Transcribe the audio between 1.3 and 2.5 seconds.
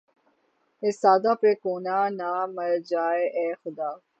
پہ کونہ نہ